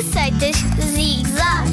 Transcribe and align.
Receitas 0.00 0.56
Zig 0.94 1.26
Zag. 1.28 1.68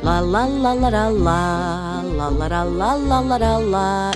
La 0.00 0.20
la 0.20 0.46
la 0.46 0.72
la 0.74 0.88
la 0.90 1.08
la 1.10 2.00
la 2.00 2.28
la 2.30 2.62
la 2.62 2.94
la 2.94 3.20
la 3.20 3.36
la 3.36 3.58
la. 3.58 4.12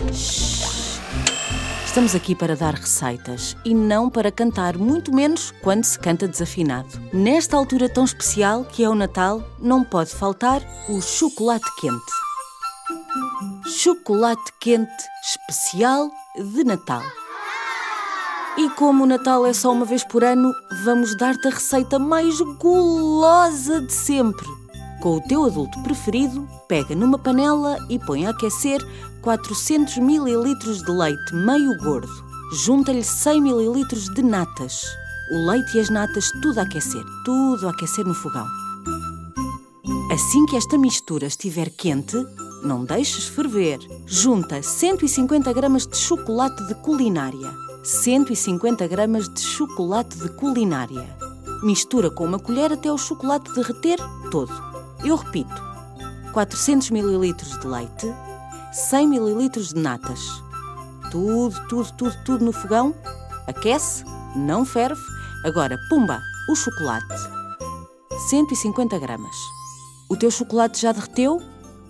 Estamos 1.84 2.14
aqui 2.14 2.36
para 2.36 2.54
dar 2.54 2.74
receitas 2.74 3.56
e 3.64 3.74
não 3.74 4.08
para 4.08 4.30
cantar, 4.30 4.78
muito 4.78 5.12
menos 5.12 5.52
quando 5.60 5.82
se 5.82 5.98
canta 5.98 6.28
desafinado. 6.28 6.88
Nesta 7.12 7.56
altura 7.56 7.88
tão 7.88 8.04
especial 8.04 8.64
que 8.64 8.84
é 8.84 8.88
o 8.88 8.94
Natal, 8.94 9.42
não 9.58 9.82
pode 9.82 10.10
faltar 10.14 10.62
o 10.88 11.02
chocolate 11.02 11.66
quente. 11.80 12.12
Chocolate 13.66 14.52
quente 14.60 15.04
especial 15.24 16.08
de 16.36 16.62
Natal. 16.62 17.02
E 18.56 18.70
como 18.70 19.02
o 19.02 19.06
Natal 19.06 19.44
é 19.44 19.52
só 19.52 19.72
uma 19.72 19.84
vez 19.84 20.04
por 20.04 20.22
ano, 20.22 20.54
vamos 20.84 21.16
dar-te 21.16 21.48
a 21.48 21.50
receita 21.50 21.98
mais 21.98 22.40
gulosa 22.40 23.80
de 23.80 23.92
sempre. 23.92 24.46
Com 25.02 25.16
o 25.16 25.20
teu 25.22 25.44
adulto 25.44 25.82
preferido, 25.82 26.48
pega 26.68 26.94
numa 26.94 27.18
panela 27.18 27.76
e 27.90 27.98
põe 27.98 28.26
a 28.26 28.30
aquecer 28.30 28.80
400 29.22 29.96
ml 29.96 30.54
de 30.54 30.90
leite 30.90 31.34
meio 31.34 31.76
gordo. 31.78 32.08
Junta-lhe 32.52 33.02
100 33.02 33.38
ml 33.38 33.84
de 34.14 34.22
natas. 34.22 34.84
O 35.32 35.46
leite 35.50 35.76
e 35.76 35.80
as 35.80 35.90
natas 35.90 36.30
tudo 36.40 36.60
a 36.60 36.62
aquecer, 36.62 37.02
tudo 37.24 37.66
a 37.66 37.70
aquecer 37.70 38.04
no 38.04 38.14
fogão. 38.14 38.46
Assim 40.12 40.46
que 40.46 40.56
esta 40.56 40.78
mistura 40.78 41.26
estiver 41.26 41.70
quente, 41.70 42.16
não 42.62 42.84
deixes 42.84 43.26
ferver. 43.26 43.80
Junta 44.06 44.62
150 44.62 45.52
gramas 45.52 45.88
de 45.88 45.96
chocolate 45.96 46.64
de 46.68 46.74
culinária. 46.76 47.64
150 47.84 48.88
gramas 48.88 49.28
de 49.28 49.42
chocolate 49.42 50.16
de 50.16 50.30
culinária. 50.30 51.06
Mistura 51.62 52.10
com 52.10 52.24
uma 52.24 52.38
colher 52.38 52.72
até 52.72 52.90
o 52.90 52.96
chocolate 52.96 53.52
derreter 53.52 53.98
todo. 54.30 54.50
Eu 55.04 55.16
repito: 55.16 55.62
400 56.32 56.90
ml 56.90 57.34
de 57.34 57.66
leite, 57.66 58.06
100 58.72 59.04
ml 59.14 59.48
de 59.50 59.74
natas. 59.76 60.18
Tudo, 61.10 61.54
tudo, 61.68 61.92
tudo, 61.92 62.16
tudo 62.24 62.44
no 62.46 62.52
fogão. 62.52 62.94
Aquece, 63.46 64.02
não 64.34 64.64
ferve. 64.64 65.02
Agora, 65.44 65.78
pumba, 65.90 66.22
o 66.48 66.56
chocolate. 66.56 67.14
150 68.30 68.98
gramas. 68.98 69.36
O 70.08 70.16
teu 70.16 70.30
chocolate 70.30 70.80
já 70.80 70.90
derreteu? 70.92 71.38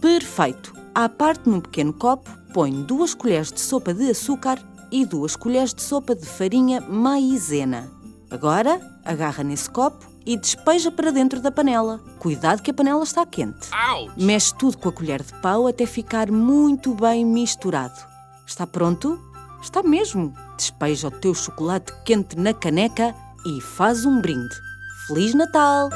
Perfeito! 0.01 0.75
À 0.93 1.09
parte 1.09 1.49
num 1.49 1.61
pequeno 1.61 1.93
copo, 1.93 2.29
põe 2.53 2.83
duas 2.83 3.15
colheres 3.15 3.53
de 3.53 3.61
sopa 3.61 3.95
de 3.95 4.11
açúcar 4.11 4.59
e 4.95 5.05
duas 5.05 5.35
colheres 5.35 5.75
de 5.75 5.83
sopa 5.83 6.15
de 6.15 6.25
farinha 6.25 6.81
maizena. 6.81 7.91
Agora, 8.31 8.81
agarra 9.05 9.43
nesse 9.43 9.69
copo 9.69 10.07
e 10.25 10.37
despeja 10.37 10.89
para 10.89 11.11
dentro 11.11 11.41
da 11.41 11.51
panela. 11.51 12.01
Cuidado 12.21 12.63
que 12.63 12.71
a 12.71 12.75
panela 12.75 13.03
está 13.03 13.27
quente. 13.27 13.69
Mexe 14.17 14.55
tudo 14.55 14.79
com 14.79 14.89
a 14.89 14.93
colher 14.93 15.21
de 15.21 15.35
pau 15.41 15.67
até 15.67 15.85
ficar 15.85 16.31
muito 16.31 16.95
bem 16.95 17.27
misturado. 17.27 18.01
Está 18.47 18.69
pronto? 18.69 19.21
Está 19.61 19.83
mesmo! 19.83 20.33
Despeja 20.57 21.09
o 21.09 21.11
teu 21.11 21.35
chocolate 21.35 21.93
quente 22.05 22.39
na 22.39 22.55
caneca 22.55 23.17
e 23.45 23.61
faz 23.61 24.05
um 24.05 24.21
brinde. 24.21 24.55
Feliz 25.09 25.35
Natal! 25.35 25.91